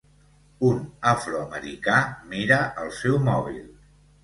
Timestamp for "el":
2.87-2.93